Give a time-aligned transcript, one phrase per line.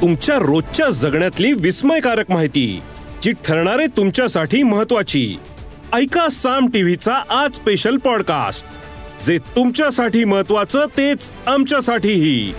[0.00, 2.82] तुमच्या रोजच्या जगण्यातली विस्मयकारक माहिती
[3.22, 5.38] जी ठरणारे तुमच्यासाठी महत्वाची
[5.92, 8.66] ऐका साम टीव्हीचा आज स्पेशल पॉडकास्ट
[9.26, 12.52] जे तुमच्यासाठी महत्वाचं तेच आमच्यासाठीही.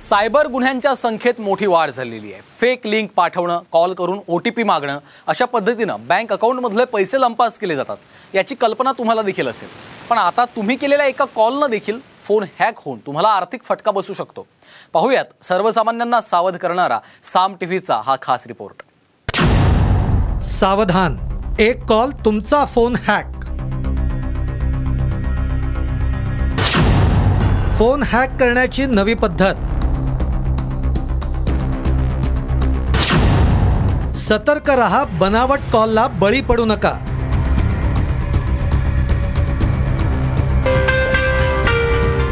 [0.00, 2.42] सायबर गुन्ह्यांच्या संख्येत मोठी वाढ झालेली आहे.
[2.60, 7.58] फेक लिंक पाठवणं कॉल करून ओ टी पी मागणं अशा पद्धतीनं बँक अकाउंटमधले पैसे लंपास
[7.58, 7.96] केले जातात.
[8.34, 9.68] याची कल्पना तुम्हाला देखील असेल.
[10.10, 14.46] पण आता तुम्ही केलेल्या एका कॉलनं देखील फोन हॅक होऊन तुम्हाला आर्थिक फटका बसू शकतो.
[14.92, 18.82] पाहूयात सर्वसामान्यांना सावध करणारा साम टीव्हीचा हा खास रिपोर्ट.
[20.42, 21.16] सावधान
[21.58, 23.26] एक कॉल तुमचा फोन हॅक.
[27.78, 29.54] फोन हॅक करण्याची नवी पद्धत.
[34.16, 36.92] सतर्क रहा बनावट कॉलला बळी पडू नका.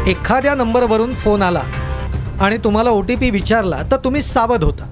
[0.07, 1.61] एखाद्या नंबरवरून फोन आला
[2.41, 4.83] आणि तुम्हाला ओ टी पी विचारला तर तुम्ही सावध होता.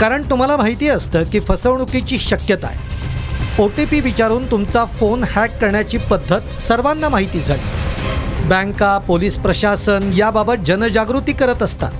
[0.00, 3.62] कारण तुम्हाला माहिती असतं की फसवणुकीची शक्यता आहे.
[3.62, 8.48] ओ टी पी विचारून तुमचा फोन हॅक करण्याची पद्धत सर्वांना माहिती झाली.
[8.48, 11.92] बँका पोलीस प्रशासन याबाबत जनजागृती करत असतात.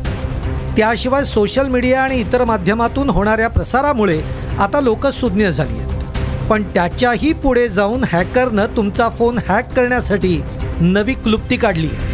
[0.76, 4.20] त्याशिवाय सोशल मीडिया आणि इतर माध्यमातून होणाऱ्या प्रसारामुळे
[4.58, 6.48] आता लोक सुज्ञ झाली आहेत.
[6.50, 10.40] पण त्याच्याही पुढे जाऊन हॅकरनं तुमचा फोन हॅक करण्यासाठी
[10.80, 12.13] नवी क्लुप्ती काढली आहे.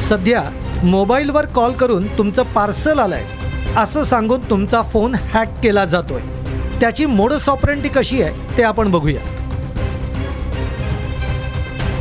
[0.00, 0.42] सध्या
[0.84, 3.24] मोबाईलवर कॉल करून तुमचं पार्सल आलंय.
[3.76, 6.20] असं सांगून तुमचा फोन हॅक केला जातोय.
[6.80, 9.20] त्याची मोडस ऑपरेंटी कशी आहे ते आपण बघूया.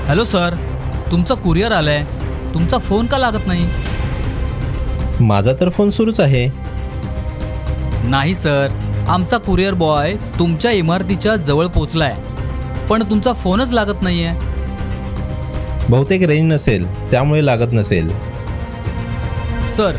[0.07, 0.55] हॅलो सर
[1.11, 2.03] तुमचा कुरिअर आलाय.
[2.53, 3.67] तुमचा फोन का लागत नाही?
[5.19, 6.47] माझा तर फोन सुरूच आहे.
[8.03, 8.67] नाही सर
[9.09, 12.15] आमचा कुरिअर बॉय तुमच्या इमारतीच्या जवळ पोचलाय.
[12.89, 14.46] पण तुमचा फोनच लागत नाहीये.
[15.89, 18.07] बहुतेक रेंज नसेल त्यामुळे लागत नसेल.
[19.67, 19.95] सर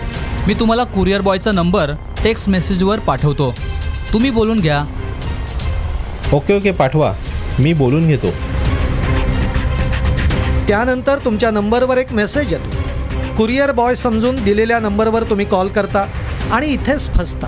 [0.46, 1.90] मी तुम्हाला कुरिअर बॉयचा नंबर
[2.24, 3.54] टेक्स्ट मेसेजवर पाठवतो.
[4.12, 4.84] तुम्ही बोलून घ्या.
[6.32, 7.12] ओके ओके पाठवा.
[7.58, 8.30] मी बोलून घेतो.
[10.68, 12.76] त्यानंतर तुमच्या नंबरवर एक मेसेज येतो.
[13.36, 16.06] कुरिअर बॉय समजून दिलेल्या नंबरवर तुम्ही कॉल करता
[16.52, 17.46] आणि इथेच फसता.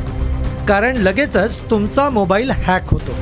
[0.69, 3.13] कारण लगेचच तुमचा मोबाईल हॅक होतो.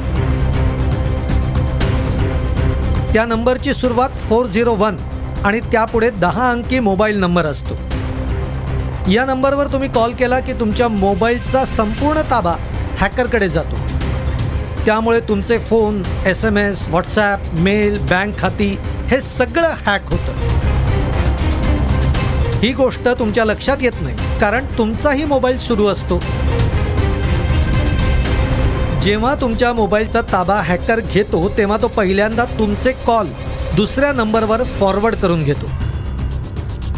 [3.12, 4.96] त्या नंबरची सुरुवात फोर झिरो वन
[5.44, 7.76] आणि त्यापुढे दहा अंकी मोबाईल नंबर असतो.
[9.10, 12.54] या नंबरवर तुम्ही कॉल केला की तुमच्या मोबाईलचा संपूर्ण ताबा
[13.00, 13.76] हॅकरकडे जातो.
[14.86, 18.68] त्यामुळे तुमचे phone S M S WhatsApp mail bank खाती
[19.10, 20.46] हे सगळं हॅक होतं.
[22.62, 26.20] ही गोष्ट तुमच्या लक्षात येत नाही कारण तुमचाही मोबाईल सुरू असतो.
[29.02, 33.26] जेव्हा तुमच्या मोबाईलचा ताबा हॅकर घेतो तेव्हा तो पहिल्यांदा तुमचे कॉल
[33.78, 35.66] दुसऱ्या नंबरवर फॉरवर्ड करून घेतो.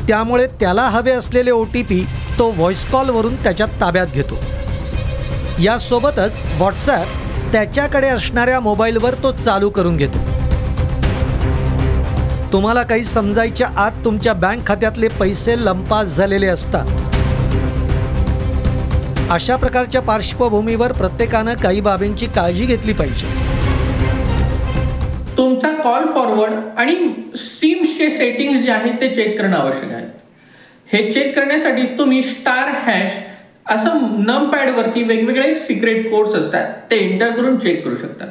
[0.08, 2.00] त्यामुळे त्याला हवे असलेले ओ टी पी
[2.38, 4.38] तो व्हॉइस कॉलवरून त्याच्या ताब्यात घेतो.
[5.62, 10.18] यासोबतच व्हॉट्सॲप त्याच्याकडे असणाऱ्या मोबाईलवर तो चालू करून घेतो.
[12.52, 16.86] तुम्हाला काही समजायच्या आत तुमच्या बँक खात्यातले पैसे लंपास झालेले असतात.
[19.30, 23.26] अशा प्रकारच्या पार्श्वभूमीवर प्रत्येकानं काही बाबींची काळजी घेतली पाहिजे.
[25.40, 26.94] तुमचा कॉल फॉरवर्ड आणि
[27.38, 30.04] सिमचे सेटिंग्स जे आहेत ते चेक करणं आवश्यक आहे.
[30.88, 33.12] हे चेक करण्यासाठी तुम्ही स्टार हॅश
[33.66, 38.24] असं नम पॅडवरती वेगवेगळे सिक्रेट कोड्स असतात ते एंटर करून चेक करू शकता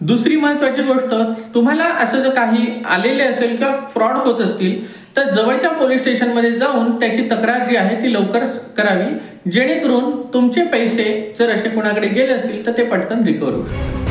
[0.00, 1.14] दुसरी महत्वाची गोष्ट
[1.54, 4.82] तुम्हाला असं जर काही आलेले असेल किंवा फ्रॉड होत असतील
[5.16, 8.44] तर जवळच्या पोलीस स्टेशनमध्ये जाऊन त्याची तक्रार जी आहे ती लवकर
[8.76, 14.09] करावी जेणेकरून तुमचे पैसे जर असे कोणाकडे गेले असतील तर ते पटकन रिकवर होऊ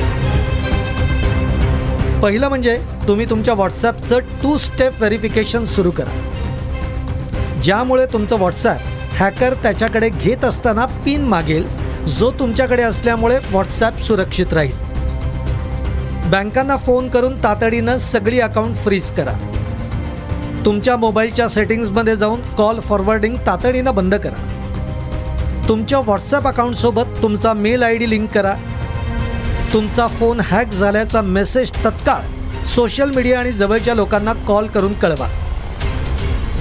[2.22, 2.76] पहिलं म्हणजे
[3.08, 6.12] तुम्ही तुमच्या व्हॉट्सॲपचं टू स्टेप व्हेरिफिकेशन सुरू करा.
[7.64, 8.80] ज्यामुळे तुमचं व्हॉट्सॲप
[9.20, 11.68] हॅकर त्याच्याकडे घेत असताना पिन मागेल
[12.18, 14.88] जो तुमच्याकडे असल्यामुळे व्हॉट्सॲप सुरक्षित राहील.
[16.32, 19.34] बँकांना फोन करून तातडीनं सगळी अकाउंट फ्रीज करा.
[20.66, 24.48] तुमच्या मोबाईलच्या सेटिंग्समध्ये जाऊन कॉल फॉरवर्डिंग तातडीनं बंद करा.
[25.68, 28.54] तुमच्या व्हॉट्सॲप अकाउंटसोबत तुमचा मेल आय डी लिंक करा.
[29.74, 32.66] तुमचा फोन हॅक झाल्याचा मेसेज तत्काळ.
[32.68, 35.28] सोशल मीडिया आणि जवळच्या लोकांना कॉल करून कळवा.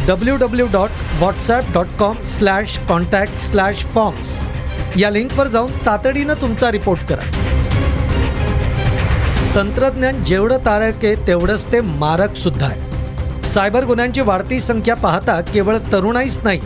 [0.08, 4.38] W W dot WhatsApp dot com slash contact slash forms
[4.96, 7.30] या लिंकवर जाऊन तातडीनं तुमचा रिपोर्ट करा.
[9.54, 13.46] तंत्रज्ञान जेवढं तारक आहे तेवढंच ते मारक सुद्धा आहे.
[13.48, 16.60] सायबर गुन्ह्यांची वाढती संख्या पाहता केवळ तरुणाईच नाही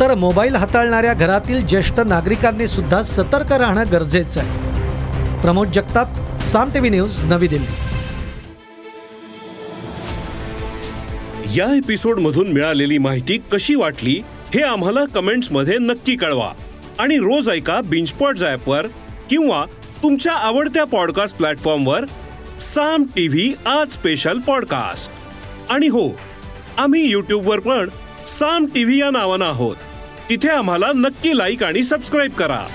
[0.00, 4.67] तर मोबाईल हाताळणाऱ्या घरातील ज्येष्ठ नागरिकांनी सुद्धा सतर्क राहणं गरजेचं आहे.
[5.42, 7.74] प्रमोद जगताप साम टीव्ही न्यूज नवी दिल्ली.
[11.58, 14.22] या एपिसोड मधून मिळालेली माहिती कशी वाटली
[14.54, 16.52] हे आम्हाला कमेंट्समध्ये नक्की कळवा.
[16.98, 18.86] आणि रोज ऐका बिंचपॉट वर
[19.30, 19.64] किंवा
[20.02, 22.04] तुमच्या आवडत्या पॉडकास्ट प्लॅटफॉर्मवर
[22.60, 25.12] साम टीव्ही आज स्पेशल पॉडकास्ट.
[25.72, 26.08] आणि हो
[26.78, 27.88] आम्ही यूट्यूबवर पण
[28.40, 29.76] साम टीव्ही या नावानं आहोत.
[30.30, 32.66] तिथे आम्हाला नक्की लाईक आणि सबस्क्राईब करा.